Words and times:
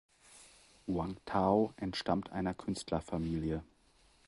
Wang 0.87 1.17
Tao 1.27 1.75
entstammt 1.75 2.31
einer 2.31 2.55
Künstlerfamilie. 2.55 3.63